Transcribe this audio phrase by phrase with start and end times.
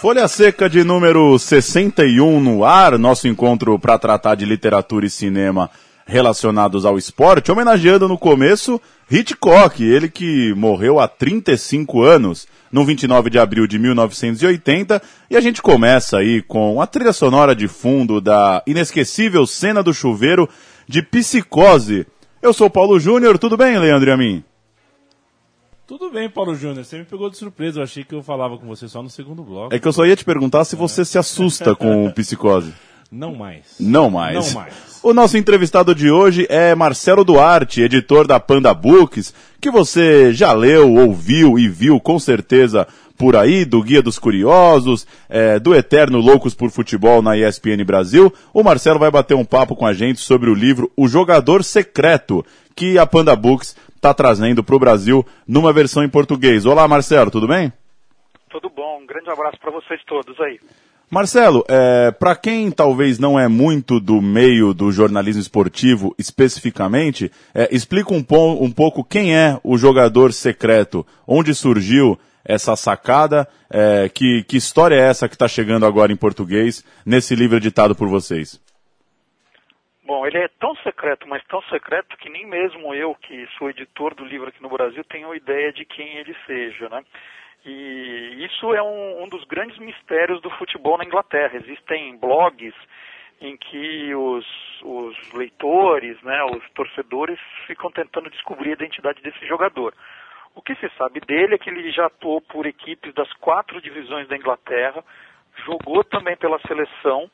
[0.00, 5.70] Folha Seca de número 61 no ar, nosso encontro para tratar de literatura e cinema
[6.06, 8.80] relacionados ao esporte, homenageando no começo
[9.10, 15.40] Hitchcock, ele que morreu há 35 anos, no 29 de abril de 1980, e a
[15.40, 20.48] gente começa aí com a trilha sonora de fundo da inesquecível cena do chuveiro
[20.86, 22.06] de Psicose.
[22.42, 24.44] Eu sou Paulo Júnior, tudo bem, Leandro e a mim?
[25.86, 26.84] Tudo bem, Paulo Júnior.
[26.84, 27.78] Você me pegou de surpresa.
[27.78, 29.72] Eu achei que eu falava com você só no segundo bloco.
[29.72, 32.74] É que eu só ia te perguntar se você se assusta com o psicose.
[33.10, 33.76] Não mais.
[33.78, 34.34] Não mais.
[34.34, 34.74] Não mais.
[35.00, 40.52] O nosso entrevistado de hoje é Marcelo Duarte, editor da Panda Books, que você já
[40.52, 42.84] leu, ouviu e viu com certeza
[43.16, 48.34] por aí, do Guia dos Curiosos, é, do Eterno Loucos por Futebol na ESPN Brasil.
[48.52, 52.44] O Marcelo vai bater um papo com a gente sobre o livro O Jogador Secreto,
[52.74, 53.74] que a Panda Books
[54.06, 56.64] está trazendo para o Brasil numa versão em português.
[56.64, 57.72] Olá, Marcelo, tudo bem?
[58.48, 60.60] Tudo bom, um grande abraço para vocês todos aí.
[61.10, 67.68] Marcelo, é, para quem talvez não é muito do meio do jornalismo esportivo especificamente, é,
[67.74, 68.24] explica um,
[68.60, 74.96] um, pouco quem é o jogador secreto, onde surgiu essa sacada, é, que, que história
[74.96, 78.60] é essa que está chegando agora em português nesse livro editado por vocês?
[80.06, 84.14] Bom, ele é tão secreto, mas tão secreto que nem mesmo eu, que sou editor
[84.14, 87.04] do livro aqui no Brasil, tenho ideia de quem ele seja, né?
[87.64, 91.56] E isso é um, um dos grandes mistérios do futebol na Inglaterra.
[91.56, 92.72] Existem blogs
[93.40, 94.46] em que os,
[94.84, 99.92] os leitores, né, os torcedores ficam tentando descobrir a identidade desse jogador.
[100.54, 104.28] O que se sabe dele é que ele já atuou por equipes das quatro divisões
[104.28, 105.04] da Inglaterra,
[105.64, 107.28] jogou também pela seleção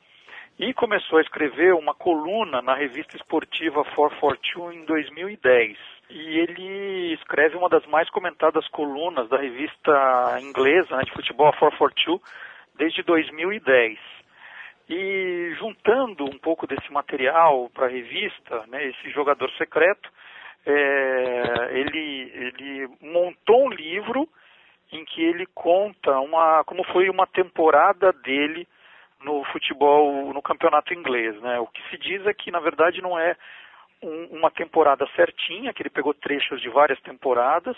[0.58, 5.78] e começou a escrever uma coluna na revista esportiva 442 em 2010.
[6.10, 12.20] E ele escreve uma das mais comentadas colunas da revista inglesa né, de futebol 442
[12.76, 13.98] desde 2010.
[14.88, 20.10] E juntando um pouco desse material para a revista, né, esse jogador secreto,
[20.66, 24.28] é, ele, ele montou um livro
[24.92, 28.68] em que ele conta uma, como foi uma temporada dele
[29.24, 31.40] no futebol, no campeonato inglês.
[31.40, 31.58] Né?
[31.58, 33.36] O que se diz é que, na verdade, não é
[34.02, 37.76] um, uma temporada certinha, que ele pegou trechos de várias temporadas,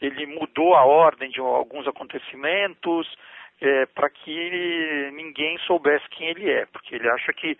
[0.00, 3.06] ele mudou a ordem de alguns acontecimentos
[3.60, 7.58] é, para que ninguém soubesse quem ele é, porque ele acha que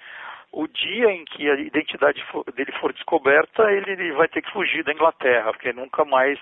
[0.52, 2.24] o dia em que a identidade
[2.54, 6.38] dele for descoberta, ele, ele, vai ter que fugir da Inglaterra, porque nunca mais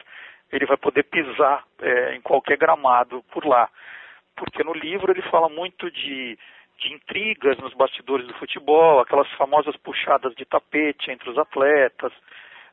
[0.53, 3.69] ele vai poder pisar é, em qualquer gramado por lá.
[4.37, 6.39] Porque no livro ele fala muito de
[6.79, 12.13] de intrigas nos bastidores do futebol, aquelas famosas puxadas de tapete entre os atletas,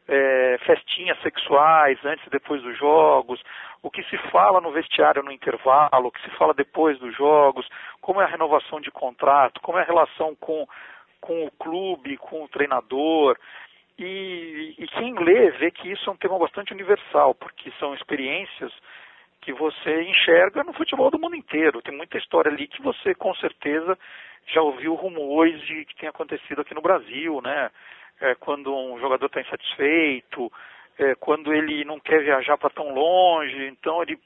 [0.07, 3.41] é, festinhas sexuais antes e depois dos jogos,
[3.81, 7.67] o que se fala no vestiário no intervalo, o que se fala depois dos jogos,
[8.01, 10.67] como é a renovação de contrato, como é a relação com,
[11.21, 13.37] com o clube, com o treinador.
[13.97, 18.73] E, e quem lê vê que isso é um tema bastante universal, porque são experiências
[19.43, 21.81] que você enxerga no futebol do mundo inteiro.
[21.81, 23.97] Tem muita história ali que você com certeza
[24.47, 27.69] já ouviu rumores de que tem acontecido aqui no Brasil, né?
[28.21, 30.49] É, quando um jogador está insatisfeito,
[30.97, 34.17] é, quando ele não quer viajar para tão longe, então ele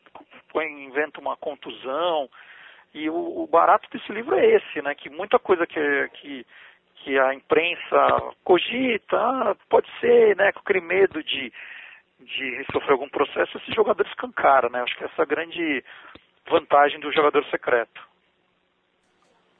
[0.51, 2.29] põe, inventa uma contusão.
[2.93, 4.93] E o, o, barato desse livro é esse, né?
[4.93, 6.45] Que muita coisa que, que,
[6.97, 10.51] que a imprensa cogita, ah, pode ser, né?
[10.51, 11.51] Com aquele medo de
[12.19, 14.81] de sofrer algum processo, esse jogador escancara, né?
[14.81, 15.83] Acho que essa é a grande
[16.49, 18.06] vantagem do jogador secreto.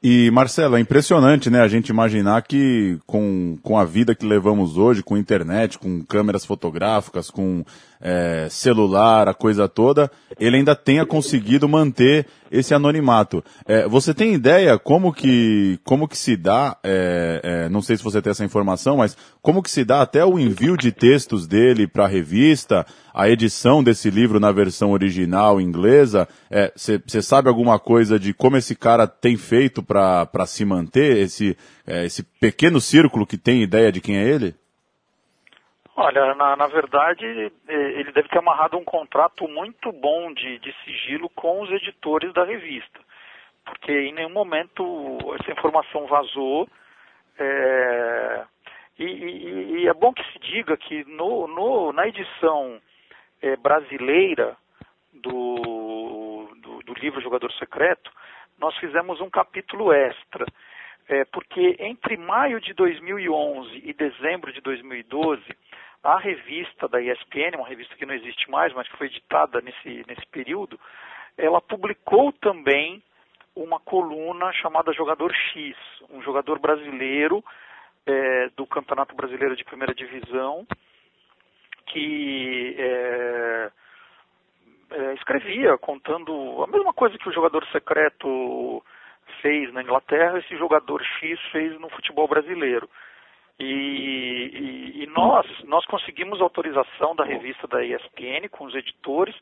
[0.00, 4.78] E Marcelo, é impressionante, né, a gente imaginar que com, com a vida que levamos
[4.78, 7.64] hoje, com internet, com câmeras fotográficas, com
[8.00, 10.08] é, celular, a coisa toda,
[10.38, 13.42] ele ainda tenha conseguido manter esse anonimato.
[13.66, 18.04] É, você tem ideia como que, como que se dá, é, é não sei se
[18.04, 21.88] você tem essa informação, mas como que se dá até o envio de textos dele
[21.88, 22.86] para a revista,
[23.18, 26.28] a edição desse livro na versão original inglesa?
[26.76, 31.58] Você é, sabe alguma coisa de como esse cara tem feito para se manter, esse,
[31.84, 34.54] é, esse pequeno círculo que tem ideia de quem é ele?
[35.96, 37.24] Olha, na, na, verdade,
[37.66, 42.44] ele deve ter amarrado um contrato muito bom de, de, sigilo com os editores da
[42.44, 43.00] revista,
[43.64, 46.68] porque em nenhum momento essa informação vazou.
[47.36, 48.44] É,
[48.96, 52.80] e, e, e, é bom que se diga que no, no na edição
[53.42, 54.56] é, brasileira
[55.12, 58.10] do, do, do, livro Jogador Secreto,
[58.58, 60.46] nós fizemos um capítulo extra.
[61.08, 65.42] É, porque entre maio de 2011 e dezembro de 2012,
[66.02, 70.04] a revista da ESPN, uma revista que não existe mais, mas que foi editada nesse,
[70.06, 70.78] nesse período,
[71.36, 73.02] ela publicou também
[73.56, 75.76] uma coluna chamada Jogador X,
[76.10, 77.42] um jogador brasileiro
[78.06, 80.66] é, do Campeonato Brasileiro de Primeira Divisão,
[81.88, 83.70] que é,
[84.90, 88.82] é, escrevia contando a mesma coisa que o jogador secreto
[89.42, 92.88] fez na Inglaterra, esse jogador X fez no futebol brasileiro.
[93.58, 99.34] E, e, e, nós, nós conseguimos autorização da revista da ESPN com os editores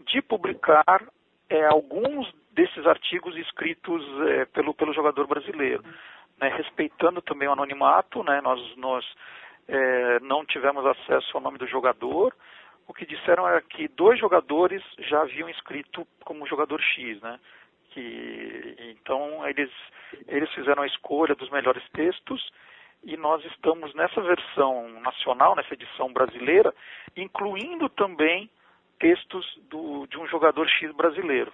[0.00, 1.06] de publicar
[1.48, 5.84] é, alguns desses artigos escritos é, pelo, pelo jogador brasileiro,
[6.40, 9.04] né, respeitando também o anonimato, né, nós, nós
[9.68, 12.34] é, não tivemos acesso ao nome do jogador,
[12.86, 17.40] o que disseram é que dois jogadores já haviam escrito como jogador X, né?
[17.90, 19.70] Que, então eles,
[20.26, 22.50] eles fizeram a escolha dos melhores textos
[23.02, 26.74] e nós estamos nessa versão nacional, nessa edição brasileira,
[27.16, 28.50] incluindo também
[28.98, 31.52] textos do, de um jogador X brasileiro.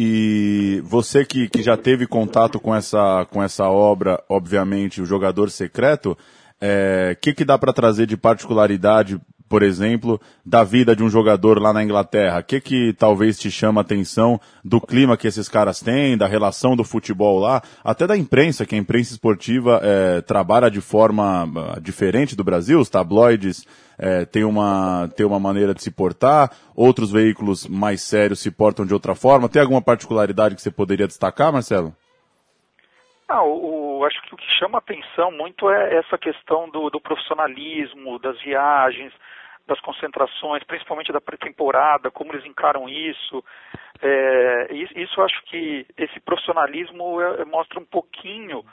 [0.00, 5.50] E você que, que já teve contato com essa, com essa obra, obviamente, o jogador
[5.50, 6.16] secreto, o
[6.60, 11.60] é, que, que dá para trazer de particularidade por exemplo, da vida de um jogador
[11.60, 12.40] lá na Inglaterra?
[12.40, 16.26] O que que talvez te chama a atenção do clima que esses caras têm, da
[16.26, 21.44] relação do futebol lá, até da imprensa, que a imprensa esportiva é, trabalha de forma
[21.44, 23.66] uh, diferente do Brasil, os tabloides
[23.98, 28.86] é, têm uma, têm uma maneira de se portar, outros veículos mais sérios se portam
[28.86, 29.48] de outra forma.
[29.48, 31.92] Tem alguma particularidade que você poderia destacar, Marcelo?
[33.28, 38.18] Ah, o, acho que o que chama atenção muito é essa questão do, do profissionalismo,
[38.18, 39.12] das viagens,
[39.68, 43.44] das concentrações, principalmente da pré-temporada, como eles encaram isso.
[44.00, 48.64] É, isso acho que esse profissionalismo é, mostra um pouquinho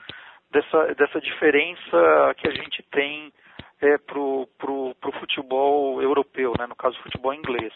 [0.50, 3.32] dessa, dessa diferença que a gente tem
[3.82, 7.74] é, para o futebol europeu, né, no caso, futebol inglês.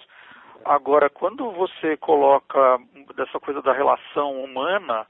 [0.64, 2.80] Agora, quando você coloca
[3.16, 5.06] dessa coisa da relação humana,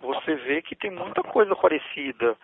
[0.00, 2.36] você vê que tem muita coisa parecida.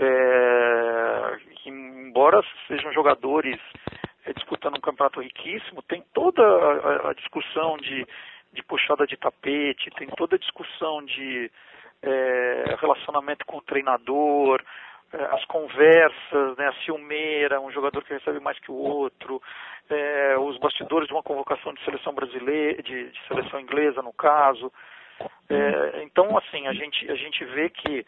[0.00, 3.60] É, embora sejam jogadores
[4.26, 8.04] é, disputando um campeonato riquíssimo, tem toda a, a, discussão de,
[8.52, 11.50] de puxada de tapete, tem toda a discussão de
[12.02, 14.60] é, relacionamento com o treinador,
[15.12, 19.40] é, as conversas, né, a ciumeira, um jogador que recebe mais que o outro,
[19.88, 24.72] é, os bastidores de uma convocação de seleção brasileira, de, de seleção inglesa no caso.
[25.48, 28.04] É, então, assim, a gente, a gente vê que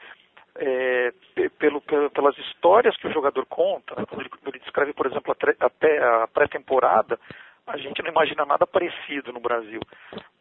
[0.59, 1.13] é,
[1.59, 6.29] pelo, pelas histórias que o jogador conta, quando ele, ele, descreve, por exemplo, a, a
[6.29, 7.19] pré-temporada,
[7.67, 9.81] a gente não imagina nada parecido no Brasil.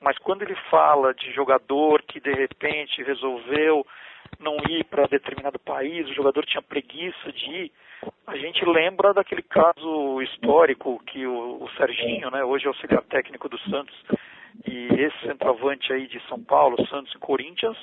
[0.02, 3.86] Mas quando ele fala de jogador que de repente resolveu
[4.40, 7.72] não ir para determinado país, o jogador tinha preguiça de ir,
[8.26, 13.50] a gente lembra daquele caso histórico que o, o Serginho, né, hoje é auxiliar técnico
[13.50, 13.96] do Santos,
[14.66, 17.78] e esse centroavante aí de São Paulo, Santos e Corinthians,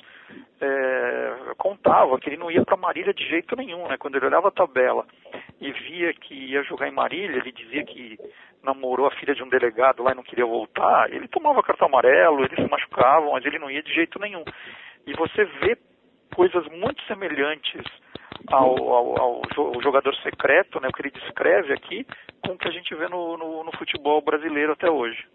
[0.59, 3.97] é, contava que ele não ia para Marília de jeito nenhum, né?
[3.97, 5.05] Quando ele olhava a tabela
[5.61, 8.17] e via que ia jogar em Marília, ele dizia que
[8.63, 12.43] namorou a filha de um delegado lá e não queria voltar, ele tomava cartão amarelo,
[12.43, 14.43] eles se machucavam, mas ele não ia de jeito nenhum.
[15.05, 15.77] E você vê
[16.35, 17.83] coisas muito semelhantes
[18.47, 22.05] ao, ao, ao, jogador secreto, né, o que ele descreve aqui,
[22.45, 25.25] com o que a gente vê no, no, no futebol brasileiro até hoje.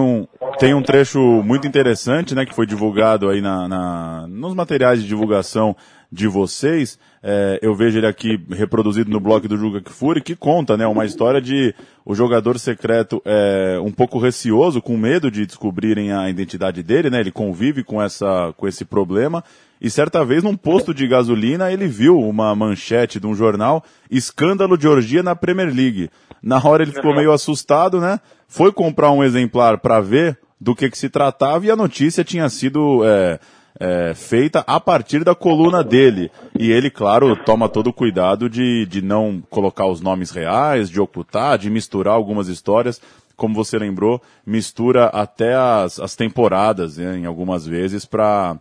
[0.00, 0.28] Um,
[0.60, 5.08] tem um trecho muito interessante, né, que foi divulgado aí na, na nos materiais de
[5.08, 5.74] divulgação
[6.10, 6.96] de vocês.
[7.20, 11.04] É, eu vejo ele aqui reproduzido no blog do Juga Kfouri, que conta, né, uma
[11.04, 11.74] história de
[12.04, 17.18] o jogador secreto é, um pouco receoso, com medo de descobrirem a identidade dele, né,
[17.18, 19.42] ele convive com essa, com esse problema.
[19.80, 24.76] E certa vez, num posto de gasolina, ele viu uma manchete de um jornal, escândalo
[24.76, 26.10] de orgia na Premier League.
[26.42, 28.20] Na hora ele ficou meio assustado, né?
[28.48, 32.48] Foi comprar um exemplar para ver do que, que se tratava e a notícia tinha
[32.48, 33.38] sido é,
[33.78, 36.30] é, feita a partir da coluna dele.
[36.58, 41.00] E ele, claro, toma todo o cuidado de, de não colocar os nomes reais, de
[41.00, 43.00] ocultar, de misturar algumas histórias.
[43.36, 48.56] Como você lembrou, mistura até as, as temporadas, né, em algumas vezes, para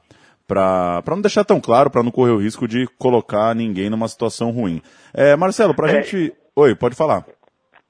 [0.48, 4.52] para não deixar tão claro, para não correr o risco de colocar ninguém numa situação
[4.52, 4.82] ruim.
[5.14, 6.02] É, Marcelo, para a é...
[6.02, 6.34] gente.
[6.56, 7.26] Oi, pode falar.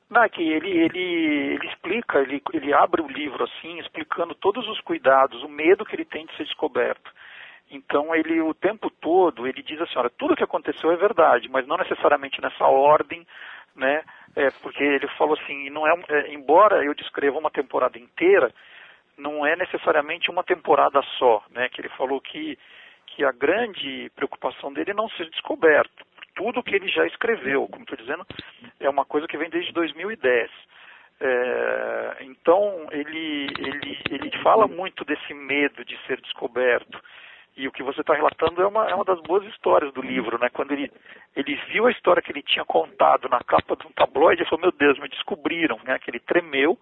[0.09, 0.99] Não, é que ele, ele,
[1.55, 5.95] ele explica, ele, ele abre o livro assim, explicando todos os cuidados, o medo que
[5.95, 7.11] ele tem de ser descoberto.
[7.69, 11.67] Então ele o tempo todo ele diz assim, olha, tudo que aconteceu é verdade, mas
[11.67, 13.27] não necessariamente nessa ordem,
[13.75, 14.01] né?
[14.35, 18.53] É, porque ele falou assim, não é, é, embora eu descreva uma temporada inteira,
[19.17, 21.69] não é necessariamente uma temporada só, né?
[21.69, 22.57] Que ele falou que
[23.07, 26.05] que a grande preocupação dele é não ser descoberto
[26.37, 27.67] tudo que ele já escreveu.
[27.67, 28.25] Como estou dizendo,
[28.79, 30.51] é uma coisa que vem desde 2010.
[31.19, 37.01] É, então ele, ele, ele fala muito desse medo de ser descoberto.
[37.55, 40.37] E o que você está relatando é uma, é uma das boas histórias do livro,
[40.37, 40.47] né?
[40.53, 40.91] Quando ele,
[41.35, 44.61] ele viu a história que ele tinha contado na capa de um tabloide, ele falou,
[44.61, 45.97] meu Deus, me descobriram, né?
[45.97, 46.77] Que ele tremeu,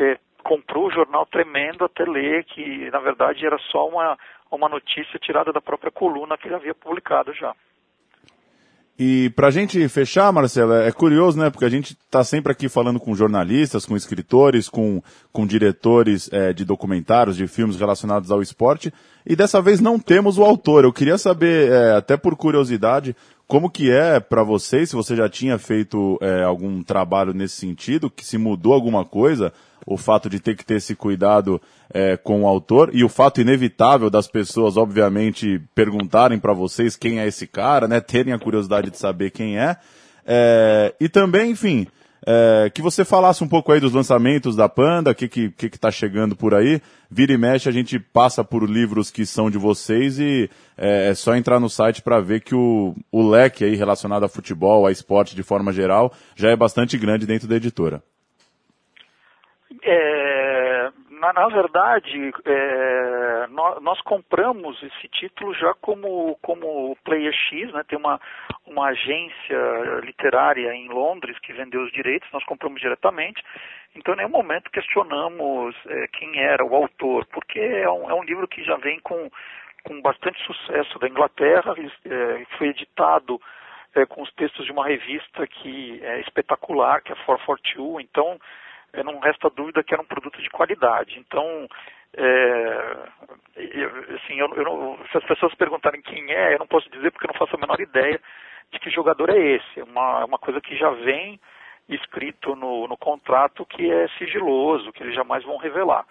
[0.00, 4.18] é, comprou o jornal tremendo até ler que, na verdade, era só uma,
[4.50, 7.54] uma notícia tirada da própria coluna que ele havia publicado já.
[9.02, 11.48] E para a gente fechar, Marcelo, é curioso, né?
[11.48, 15.02] Porque a gente está sempre aqui falando com jornalistas, com escritores, com,
[15.32, 18.92] com diretores é, de documentários, de filmes relacionados ao esporte,
[19.24, 20.84] e dessa vez não temos o autor.
[20.84, 23.16] Eu queria saber, é, até por curiosidade,
[23.46, 28.10] como que é para vocês, se você já tinha feito é, algum trabalho nesse sentido,
[28.10, 29.50] que se mudou alguma coisa,
[29.86, 31.60] o fato de ter que ter esse cuidado
[31.92, 37.20] é, com o autor e o fato inevitável das pessoas, obviamente, perguntarem para vocês quem
[37.20, 38.00] é esse cara, né?
[38.00, 39.76] Terem a curiosidade de saber quem é.
[40.26, 41.86] é e também, enfim,
[42.26, 45.70] é, que você falasse um pouco aí dos lançamentos da Panda, o que, que, que,
[45.70, 46.80] que tá chegando por aí.
[47.10, 51.14] Vira e mexe, a gente passa por livros que são de vocês e é, é
[51.14, 54.92] só entrar no site para ver que o, o leque aí relacionado a futebol, a
[54.92, 58.02] esporte de forma geral, já é bastante grande dentro da editora.
[59.82, 67.72] É, na, na, verdade, é, nós, nós, compramos esse título já como, como Player X,
[67.72, 67.84] né?
[67.86, 68.20] tem uma,
[68.66, 73.42] uma agência literária em Londres que vendeu os direitos, nós compramos diretamente,
[73.94, 78.24] então em nenhum momento questionamos é, quem era o autor, porque é um, é um
[78.24, 79.30] livro que já vem com,
[79.84, 81.74] com bastante sucesso da Inglaterra,
[82.06, 83.40] é, foi editado
[83.94, 88.38] é, com os textos de uma revista que é espetacular, que é 442, então
[89.04, 91.18] não resta dúvida que era um produto de qualidade.
[91.18, 91.68] Então,
[92.16, 92.96] é,
[94.16, 97.26] assim, eu, eu não, se as pessoas perguntarem quem é, eu não posso dizer porque
[97.26, 98.20] eu não faço a menor ideia
[98.72, 99.80] de que jogador é esse.
[99.80, 101.40] É uma, uma coisa que já vem
[101.88, 106.04] escrito no, no contrato que é sigiloso, que eles jamais vão revelar.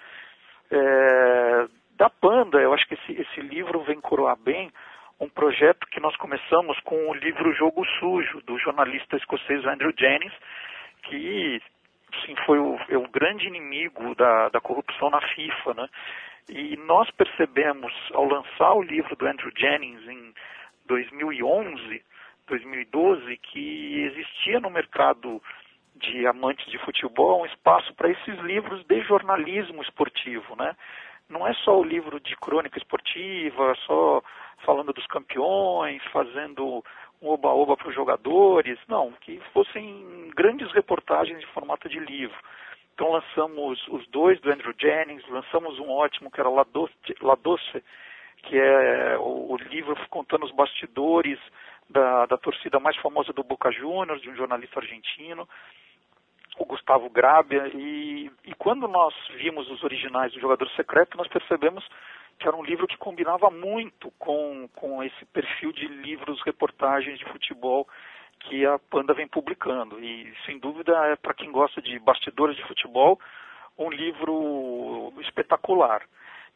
[0.72, 1.68] É,
[1.98, 4.72] da Panda, eu acho que esse, esse livro vem coroar bem
[5.20, 10.34] um projeto que nós começamos com o livro Jogo Sujo, do jornalista escocês Andrew Jennings,
[11.04, 11.62] que
[12.26, 15.90] sim, foi o, é o grande inimigo da, da corrupção na FIFA, né?
[16.50, 20.34] E nós percebemos, ao lançar o livro do Andrew Jennings em
[20.88, 22.04] 2011,
[22.48, 25.42] 2012, que existia no mercado
[25.96, 30.76] de amantes de futebol um espaço para esses livros de jornalismo esportivo, né?
[31.30, 34.24] Não é só o livro de crônica esportiva, só
[34.66, 36.84] falando dos campeões, fazendo
[37.22, 42.38] um oba-oba para os jogadores, não, que fossem grandes reportagens de formato de livro.
[42.94, 47.36] Então lançamos os dois do Andrew Jennings, lançamos um ótimo que era La Doce, La
[47.36, 47.84] Doce
[48.44, 51.40] que é o, o, livro contando os bastidores
[51.90, 55.48] da, da torcida mais famosa do Boca Juniors, de um jornalista argentino,
[56.58, 61.86] o Gustavo Grabia, e, e quando nós vimos os originais do Jogador Secreto, nós percebemos
[62.40, 67.26] que era um livro que combinava muito com, com esse perfil de livros, reportagens de
[67.26, 67.88] futebol
[68.40, 70.00] que a Panda vem publicando.
[70.00, 73.20] E, sem dúvida, é para quem gosta de bastidores de futebol,
[73.78, 76.02] um livro espetacular.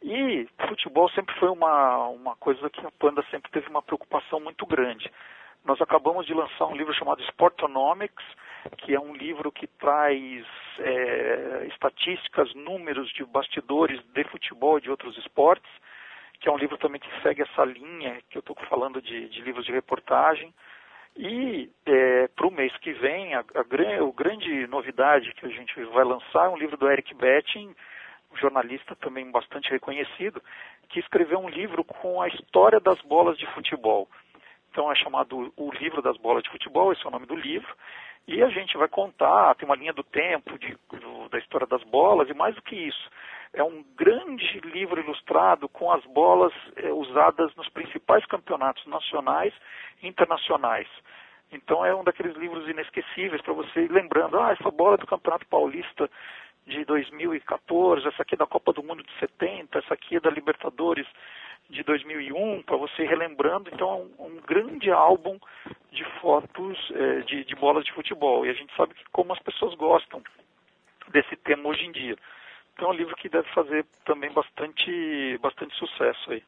[0.01, 4.65] E futebol sempre foi uma, uma coisa que a Panda sempre teve uma preocupação muito
[4.65, 5.11] grande.
[5.65, 8.25] Nós acabamos de lançar um livro chamado Sportonomics,
[8.77, 10.45] que é um livro que traz
[10.79, 15.69] é, estatísticas, números de bastidores de futebol e de outros esportes,
[16.39, 19.41] que é um livro também que segue essa linha que eu estou falando de, de,
[19.41, 20.53] livros de reportagem.
[21.15, 25.81] E é, para o mês que vem, a, a, a, grande novidade que a gente
[25.85, 27.73] vai lançar é um livro do Eric Betting,
[28.31, 30.41] um jornalista também bastante reconhecido,
[30.89, 34.09] que escreveu um livro com a história das bolas de futebol.
[34.71, 37.73] Então é chamado O Livro das Bolas de Futebol, esse é o nome do livro.
[38.27, 41.83] E a gente vai contar, tem uma linha do tempo de, do, da história das
[41.83, 43.09] bolas, e mais do que isso,
[43.53, 49.53] é um grande livro ilustrado com as bolas é, usadas nos principais campeonatos nacionais
[50.01, 50.87] e internacionais.
[51.51, 55.05] Então é um daqueles livros inesquecíveis para você ir lembrando, ah, essa bola é do
[55.07, 56.09] Campeonato Paulista
[56.65, 60.31] de 2014, essa aqui é da Copa do Mundo de 70, essa aqui é da
[60.31, 61.05] Libertadores
[61.69, 63.69] de 2001, para você relembrando.
[63.73, 65.37] Então, é um, um grande álbum
[65.91, 68.45] de fotos é, de, de bolas de futebol.
[68.45, 70.21] E a gente sabe que como as pessoas gostam
[71.11, 72.15] desse tema hoje em dia.
[72.73, 76.43] Então, é um livro que deve fazer também bastante, bastante sucesso aí.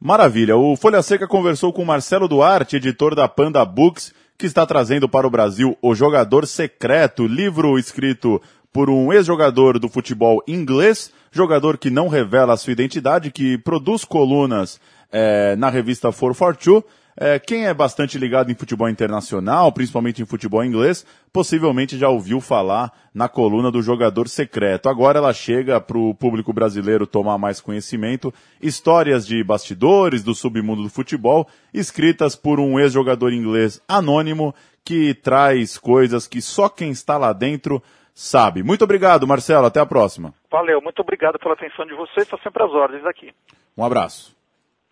[0.00, 0.56] Maravilha.
[0.56, 5.26] O Folha Seca conversou com Marcelo Duarte, editor da Panda Books, que está trazendo para
[5.26, 8.40] o Brasil O Jogador Secreto, livro escrito
[8.72, 14.04] por um ex-jogador do futebol inglês, jogador que não revela a sua identidade, que produz
[14.04, 14.80] colunas
[15.10, 16.84] é, na revista 442.
[17.20, 22.40] É, quem é bastante ligado em futebol internacional, principalmente em futebol inglês, possivelmente já ouviu
[22.40, 24.88] falar na coluna do jogador secreto.
[24.88, 30.84] Agora ela chega para o público brasileiro tomar mais conhecimento, histórias de bastidores do submundo
[30.84, 34.54] do futebol, escritas por um ex-jogador inglês anônimo
[34.84, 37.82] que traz coisas que só quem está lá dentro
[38.14, 38.62] sabe.
[38.62, 39.66] Muito obrigado, Marcelo.
[39.66, 40.32] Até a próxima.
[40.50, 42.22] Valeu, muito obrigado pela atenção de vocês.
[42.24, 43.34] Estou sempre às ordens aqui.
[43.76, 44.36] Um abraço.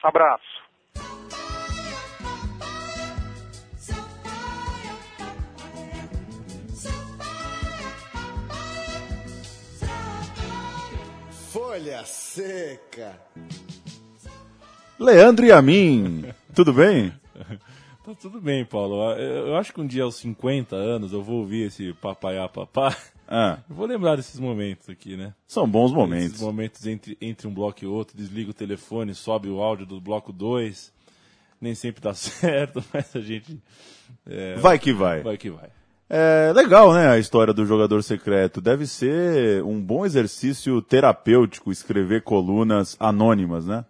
[0.02, 0.66] Abraço.
[11.52, 13.18] Folha seca.
[14.98, 17.12] Leandro e a mim, tudo bem?
[18.06, 19.02] Tá tudo bem, Paulo.
[19.14, 22.96] Eu eu acho que um dia aos 50 anos eu vou ouvir esse papaiá papá.
[23.28, 25.35] Ah, vou lembrar desses momentos aqui, né?
[25.49, 26.40] são bons Esses momentos.
[26.40, 30.33] momentos entre, entre um bloco e outro, desliga o telefone, sobe o áudio do bloco
[30.33, 30.92] 2.
[31.61, 33.59] Nem sempre dá certo, mas a gente.
[34.26, 35.23] é, Vai que vai.
[35.23, 35.71] vai que vai.
[36.09, 38.61] É legal, né, a história do jogador secreto.
[38.61, 43.85] Deve ser um bom exercício terapêutico escrever colunas anônimas, né?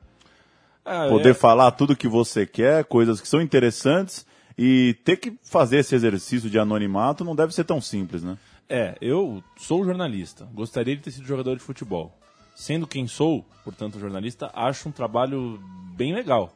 [0.82, 4.24] Ah, Poder é- falar tudo que você quer, coisas que são interessantes
[4.58, 8.38] e ter que fazer esse exercício de anonimato não deve ser tão simples, né?
[8.68, 10.48] É, eu sou jornalista.
[10.52, 12.18] Gostaria de ter sido jogador de futebol.
[12.54, 15.60] Sendo quem sou, portanto jornalista, acho um trabalho
[15.94, 16.52] bem legal.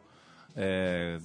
[0.56, 1.18] É,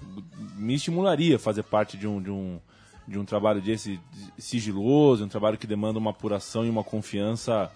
[0.57, 2.59] me estimularia a fazer parte de um, de um,
[3.07, 3.99] de um trabalho desse
[4.37, 7.71] sigiloso, um trabalho que demanda uma apuração e uma confiança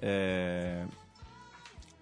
[0.00, 0.86] é,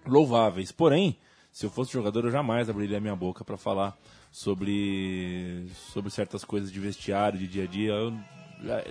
[0.05, 0.71] louváveis.
[0.71, 1.17] Porém,
[1.51, 3.97] se eu fosse jogador, eu jamais abriria minha boca para falar
[4.33, 7.91] sobre, sobre certas coisas de vestiário, de dia a dia.
[7.93, 8.13] Eu,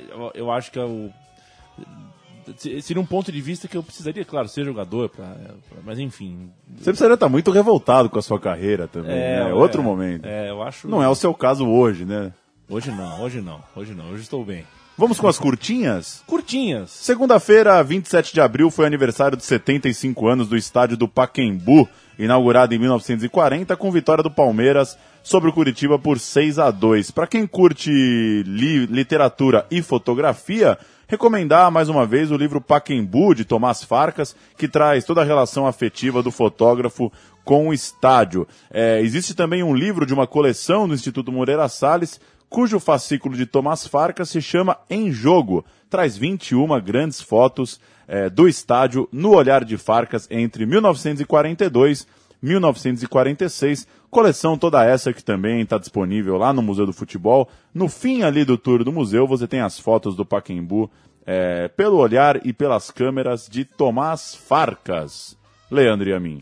[0.09, 1.11] eu, eu acho que é o,
[2.57, 5.27] seria um ponto de vista que eu precisaria, claro, ser jogador, pra,
[5.69, 6.49] pra- mas enfim.
[6.79, 9.51] Você precisaria estar muito revoltado com a sua carreira também, né?
[9.51, 10.27] é, Outro momento.
[10.27, 10.87] É, eu acho.
[10.89, 12.33] Não é o seu caso hoje, né?
[12.69, 14.65] Hoje não, hoje não, hoje não, hoje estou bem.
[14.97, 16.23] Vamos com as curtinhas?
[16.27, 16.91] Curtinhas.
[16.91, 22.78] Segunda-feira, 27 de abril, foi aniversário de 75 anos do estádio do Paquembu, inaugurado em
[22.78, 27.91] 1940, com vitória do Palmeiras sobre o Curitiba por 6 a 2 Para quem curte
[27.91, 30.78] li- literatura e fotografia,
[31.09, 35.67] recomendar mais uma vez o livro Paquembu, de Tomás Farcas, que traz toda a relação
[35.67, 37.11] afetiva do fotógrafo
[37.45, 38.47] com o estádio.
[38.71, 42.21] É, existe também um livro de uma coleção do Instituto Moreira Salles,
[42.52, 45.65] cujo fascículo de Tomás Farcas se chama Em Jogo.
[45.88, 52.06] Traz 21 grandes fotos eh, do estádio no olhar de Farcas entre 1942
[52.43, 53.88] e 1946.
[54.10, 57.49] Coleção toda essa que também está disponível lá no Museu do Futebol.
[57.73, 60.91] No fim ali do tour do museu você tem as fotos do Paquembu
[61.25, 65.38] eh, pelo olhar e pelas câmeras de Tomás Farcas.
[65.71, 66.41] Leandro e a mim.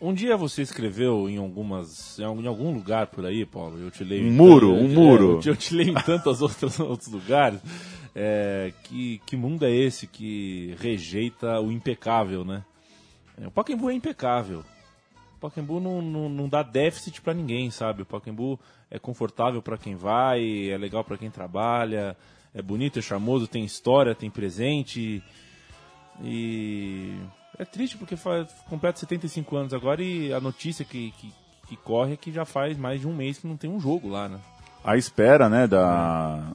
[0.00, 4.28] Um dia você escreveu em algumas, em algum- lugar por aí, Paulo, eu te leio.
[4.28, 5.24] Um muro, tan- um é, muro.
[5.32, 7.60] eu te- eu te leio em tantos outros, outros lugares.
[8.14, 12.64] é, que, que mundo é esse que rejeita o impecável, né?
[13.40, 14.64] É, O Pacaembu é impecável.
[15.36, 18.02] O Pacaembu não, não, não dá déficit pra ninguém, sabe?
[18.02, 18.58] O Pacaembu
[18.90, 22.16] é confortável pra quem vai, é legal pra quem trabalha,
[22.54, 25.22] é bonito, é charmoso, tem história, tem presente.
[26.22, 27.14] E
[27.58, 31.32] é triste porque faz, completa 75 anos agora e a notícia que, que,
[31.66, 34.08] que corre é que já faz mais de um mês que não tem um jogo
[34.08, 34.38] lá, né?
[34.84, 36.52] à espera né, da,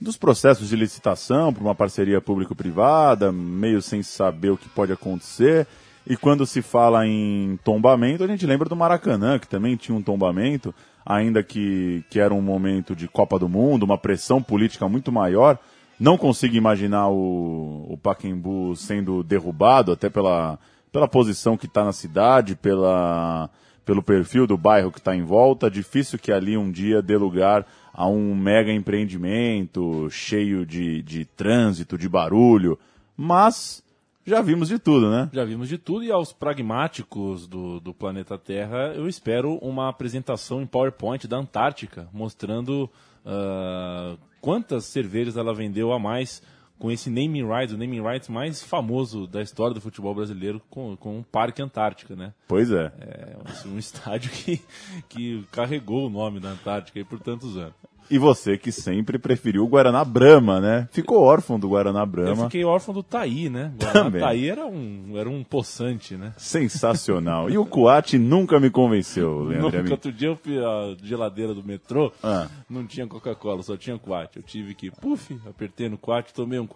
[0.00, 5.66] dos processos de licitação para uma parceria público-privada, meio sem saber o que pode acontecer.
[6.06, 10.02] E quando se fala em tombamento, a gente lembra do Maracanã, que também tinha um
[10.02, 10.74] tombamento,
[11.04, 15.58] ainda que, que era um momento de Copa do Mundo, uma pressão política muito maior.
[16.00, 20.58] Não consigo imaginar o, o Pacaembu sendo derrubado, até pela,
[20.90, 23.50] pela posição que está na cidade, pela,
[23.84, 25.70] pelo perfil do bairro que está em volta.
[25.70, 31.98] Difícil que ali um dia dê lugar a um mega empreendimento cheio de, de trânsito,
[31.98, 32.78] de barulho.
[33.14, 33.84] Mas
[34.24, 35.28] já vimos de tudo, né?
[35.30, 40.62] Já vimos de tudo e aos pragmáticos do, do planeta Terra, eu espero uma apresentação
[40.62, 42.88] em PowerPoint da Antártica, mostrando
[43.26, 46.42] ah, quantas cervejas ela vendeu a mais
[46.78, 50.96] com esse naming rights, o naming rights mais famoso da história do futebol brasileiro com,
[50.96, 52.32] com o Parque Antártica, né?
[52.48, 52.90] Pois é.
[52.98, 54.62] É um estádio que,
[55.06, 57.74] que carregou o nome da Antártica por tantos anos.
[58.10, 60.88] E você que sempre preferiu o Guaraná Brahma, né?
[60.90, 62.44] Ficou órfão do Guaraná Eu Brahma.
[62.44, 63.72] fiquei órfão do Taí, né?
[63.78, 64.20] Guaraná Também.
[64.20, 66.32] Taí era um, era um poçante, né?
[66.36, 67.48] Sensacional.
[67.50, 69.62] E o Coate nunca me convenceu, Leandro.
[69.66, 69.94] Nunca, amigo.
[69.94, 72.48] outro dia eu fui à geladeira do metrô, Ah.
[72.68, 74.36] não tinha Coca-Cola, só tinha Quat.
[74.36, 76.66] Eu tive que, puf, apertei no Quat, tomei um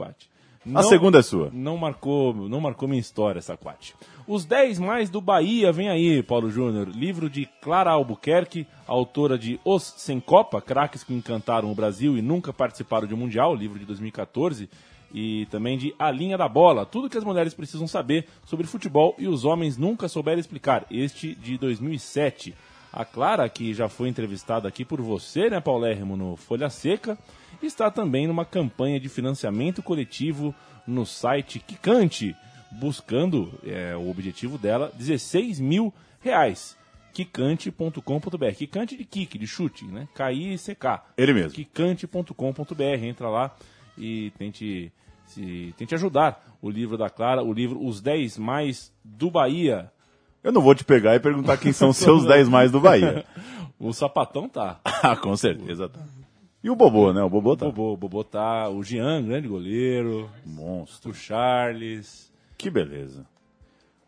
[0.64, 0.76] Quat.
[0.76, 1.50] A segunda é sua.
[1.52, 3.94] Não marcou, não marcou minha história essa quate.
[4.26, 6.88] Os 10 mais do Bahia, vem aí, Paulo Júnior.
[6.88, 12.22] Livro de Clara Albuquerque, autora de Os Sem Copa, craques que encantaram o Brasil e
[12.22, 14.68] nunca participaram de um Mundial, livro de 2014.
[15.12, 19.14] E também de A Linha da Bola, tudo que as mulheres precisam saber sobre futebol
[19.18, 20.86] e os homens nunca souberam explicar.
[20.90, 22.54] Este de 2007.
[22.92, 27.18] A Clara, que já foi entrevistada aqui por você, né, Paulérrimo, no Folha Seca,
[27.66, 30.54] está também numa campanha de financiamento coletivo
[30.86, 32.36] no site Kikante,
[32.70, 36.76] buscando é, o objetivo dela, 16 mil reais.
[37.12, 38.54] Kikante.com.br.
[38.56, 40.08] Kikante de kick, de chute, né?
[40.14, 41.04] K-I-C-K.
[41.16, 41.52] Ele mesmo.
[41.52, 42.82] Kikante.com.br.
[43.04, 43.54] Entra lá
[43.96, 44.92] e tente,
[45.26, 49.92] se, tente ajudar o livro da Clara, o livro Os 10 Mais do Bahia.
[50.42, 53.24] Eu não vou te pegar e perguntar quem são os seus 10 mais do Bahia.
[53.76, 54.80] O sapatão tá.
[54.84, 56.00] ah, com certeza tá.
[56.64, 57.22] E o Bobô, né?
[57.22, 57.66] O Bobô tá.
[57.66, 58.70] O Bobô, o Bobô tá.
[58.70, 60.30] O Jean, grande goleiro.
[60.46, 61.10] Monstro.
[61.10, 62.32] O Charles.
[62.56, 63.26] Que beleza.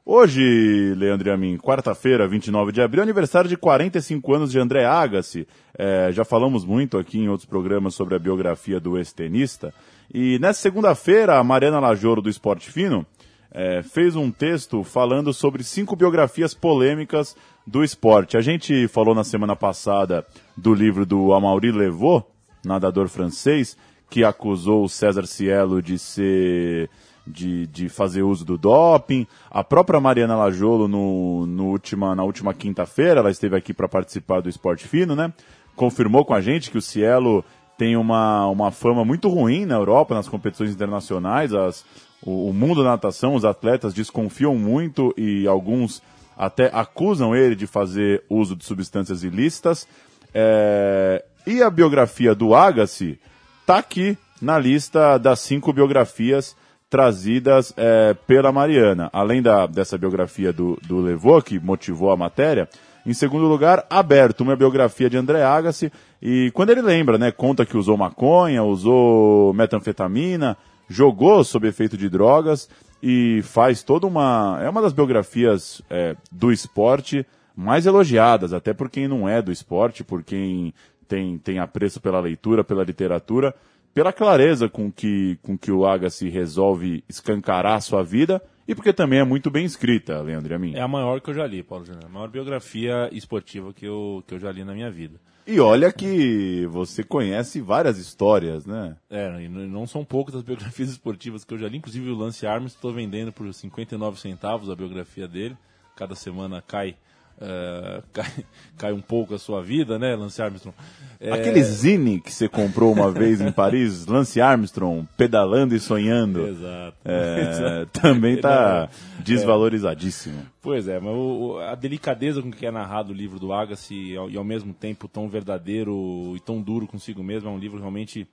[0.02, 4.86] Hoje, Leandro e a mim, quarta-feira, 29 de abril, aniversário de 45 anos de André
[4.86, 5.46] Agassi.
[5.76, 9.74] É, já falamos muito aqui em outros programas sobre a biografia do ex-tenista.
[10.14, 13.04] E nessa segunda-feira, a Mariana Lajoro, do Esporte Fino,
[13.50, 18.38] é, fez um texto falando sobre cinco biografias polêmicas do esporte.
[18.38, 20.24] A gente falou na semana passada
[20.56, 22.24] do livro do Amaury Levaux,
[22.66, 23.76] nadador francês,
[24.11, 26.90] que acusou o César Cielo de ser
[27.26, 29.26] de, de fazer uso do doping.
[29.50, 34.40] A própria Mariana Lajolo, no, no última, na última quinta-feira, ela esteve aqui para participar
[34.40, 35.33] do Esporte Fino, né?
[35.74, 37.44] Confirmou com a gente que o Cielo
[37.76, 41.52] tem uma, uma fama muito ruim na Europa, nas competições internacionais.
[41.52, 41.85] As,
[42.22, 46.02] o, o mundo da natação, os atletas desconfiam muito e alguns
[46.37, 49.87] até acusam ele de fazer uso de substâncias ilícitas.
[50.33, 53.18] É, e a biografia do Agassi
[53.61, 56.56] está aqui na lista das cinco biografias
[56.90, 59.09] trazidas é, pela Mariana.
[59.12, 62.68] Além da, dessa biografia do, do Levô, que motivou a matéria,
[63.04, 67.64] em segundo lugar, aberto, uma biografia de André Agassi, e quando ele lembra, né, conta
[67.64, 70.56] que usou maconha, usou metanfetamina,
[70.88, 72.68] jogou sob efeito de drogas
[73.02, 74.59] e faz toda uma.
[74.62, 79.52] É uma das biografias é, do esporte mais elogiadas, até por quem não é do
[79.52, 80.74] esporte, por quem
[81.06, 83.54] tem, tem apreço pela leitura, pela literatura,
[83.94, 88.92] pela clareza com que, com que o Agassi resolve escancarar a sua vida e porque
[88.92, 90.74] também é muito bem escrita, Leandro a mim.
[90.74, 92.04] É a maior que eu já li, Paulo Júnior.
[92.04, 95.20] A maior biografia esportiva que eu, que eu já li na minha vida.
[95.46, 98.96] E olha que você conhece várias histórias, né?
[99.08, 101.78] É, e não são poucas as biografias esportivas que eu já li.
[101.78, 105.56] Inclusive o Lance Armstrong estou vendendo por 59 centavos a biografia dele.
[105.94, 106.96] Cada semana cai
[107.37, 108.33] Uh, cai,
[108.79, 110.77] cai, um pouco a sua vida, né, Lance Armstrong?
[111.20, 111.33] É...
[111.33, 116.46] Aquele zine que você comprou uma vez em Paris, Lance Armstrong, pedalando e sonhando.
[116.46, 116.96] Exato.
[117.05, 118.01] É, Exato.
[118.01, 118.88] Também está
[119.20, 120.38] desvalorizadíssimo.
[120.40, 120.46] É.
[120.62, 124.16] Pois é, mas o, a delicadeza com que é narrado o livro do Agassi e
[124.16, 127.79] ao, e ao mesmo tempo tão verdadeiro e tão duro consigo mesmo, é um livro
[127.79, 128.27] realmente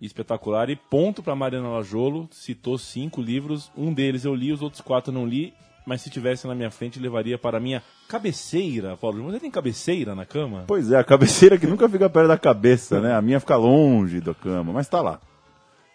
[0.00, 0.70] espetacular.
[0.70, 5.10] E ponto para Mariana Lajolo, citou cinco livros, um deles eu li, os outros quatro
[5.10, 5.52] eu não li,
[5.86, 9.22] mas se tivesse na minha frente, levaria para a minha cabeceira, Paulo.
[9.24, 10.64] Você tem cabeceira na cama?
[10.66, 13.14] Pois é, a cabeceira que nunca fica perto da cabeça, né?
[13.14, 15.20] A minha fica longe da cama, mas tá lá.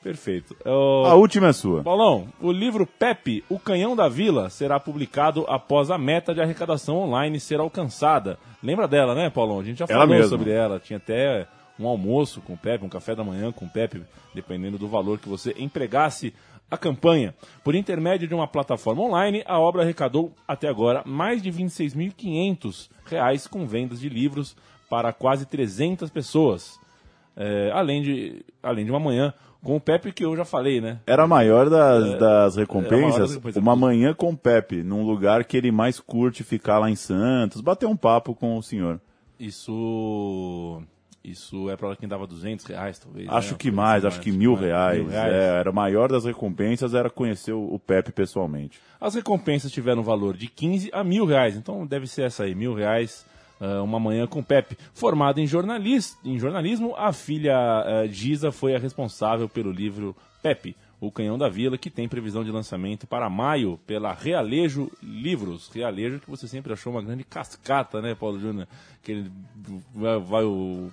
[0.05, 0.55] Perfeito.
[0.63, 1.81] A última é sua.
[1.81, 6.97] Paulão, o livro Pepe, O Canhão da Vila, será publicado após a meta de arrecadação
[6.97, 8.37] online ser alcançada.
[8.61, 9.59] Lembra dela, né, Paulão?
[9.59, 10.79] A gente já falou sobre ela.
[10.79, 11.47] Tinha até
[11.79, 15.17] um almoço com o Pepe, um café da manhã com o Pepe, dependendo do valor
[15.17, 16.35] que você empregasse
[16.69, 17.34] a campanha.
[17.63, 23.49] Por intermédio de uma plataforma online, a obra arrecadou até agora mais de R$ 26.500
[23.49, 24.56] com vendas de livros
[24.89, 26.80] para quase 300 pessoas.
[27.38, 30.99] É, além, de, além de uma manhã com o Pepe que eu já falei, né?
[31.08, 35.43] Era a maior das, é, das recompensas, das uma manhã com o Pepe, num lugar
[35.43, 39.01] que ele mais curte ficar lá em Santos, bater um papo com o senhor.
[39.39, 40.82] Isso
[41.31, 43.27] isso é para quem dava 200 reais, talvez.
[43.29, 43.57] Acho né?
[43.57, 44.99] que mais, acho que mil reais.
[44.99, 45.33] Mil reais.
[45.33, 48.79] É, era a maior das recompensas, era conhecer o Pepe pessoalmente.
[48.99, 52.73] As recompensas tiveram valor de 15 a mil reais, então deve ser essa aí, mil
[52.73, 53.25] reais.
[53.59, 54.77] Uh, uma manhã com Pepe.
[54.93, 60.75] Formada em, jornalis, em jornalismo, a filha uh, Giza foi a responsável pelo livro Pepe,
[60.99, 65.69] o Canhão da Vila, que tem previsão de lançamento para maio pela Realejo Livros.
[65.73, 68.67] Realejo que você sempre achou uma grande cascata, né, Paulo Júnior?
[69.03, 69.31] Que ele
[69.93, 70.91] vai, o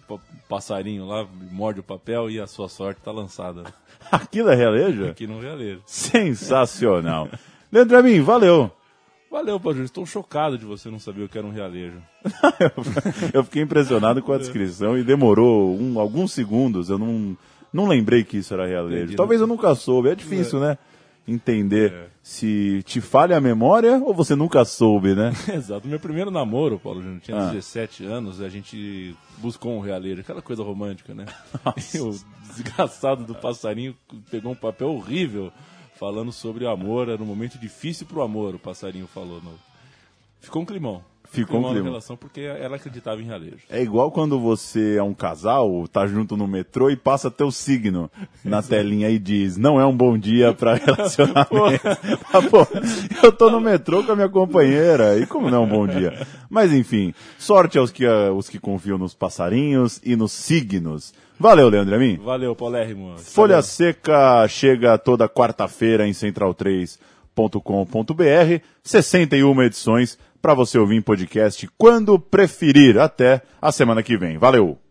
[0.48, 3.72] passarinho lá, morde o papel e a sua sorte está lançada.
[4.10, 5.06] Aquilo é Realejo?
[5.06, 5.82] Aqui no Realejo.
[5.86, 7.28] Sensacional.
[7.70, 8.70] Leandro Amin, valeu.
[9.32, 9.86] Valeu, Paulo Júnior.
[9.86, 12.02] Estou chocado de você não saber o que era um realejo.
[13.32, 16.90] eu fiquei impressionado com a descrição e demorou um, alguns segundos.
[16.90, 17.34] Eu não
[17.72, 19.02] Não lembrei que isso era realejo.
[19.04, 19.16] Entendi.
[19.16, 20.10] Talvez eu nunca soube.
[20.10, 20.76] É difícil, né?
[21.26, 25.32] Entender se te falha a memória ou você nunca soube, né?
[25.54, 25.86] Exato.
[25.86, 27.50] Meu primeiro namoro, Paulo Júnior, tinha Ah.
[27.50, 31.26] 17 anos, a gente buscou um realejo, aquela coisa romântica, né?
[31.94, 32.10] E o
[32.48, 33.94] desgraçado do passarinho
[34.30, 35.52] pegou um papel horrível
[35.98, 39.40] falando sobre o amor, era um momento difícil pro amor, o passarinho falou.
[39.40, 39.52] No...
[40.40, 41.04] Ficou um climão.
[41.32, 41.88] Ficou um na clima.
[41.88, 43.56] relação porque ela acreditava em realejo.
[43.70, 48.10] É igual quando você é um casal, tá junto no metrô e passa teu signo
[48.44, 51.88] na telinha e diz: não é um bom dia pra relacionamento.
[52.32, 52.66] Ah, pô,
[53.22, 56.26] eu tô no metrô com a minha companheira, e como não é um bom dia?
[56.50, 61.14] Mas enfim, sorte aos que, ah, os que confiam nos passarinhos e nos signos.
[61.40, 62.18] Valeu, Leandro Amin.
[62.22, 63.16] Valeu, Paulérrimo.
[63.16, 63.62] Folha Valeu.
[63.62, 72.98] Seca chega toda quarta-feira em central3.com.br, 61 edições para você ouvir em podcast quando preferir.
[72.98, 74.36] Até a semana que vem.
[74.36, 74.81] Valeu!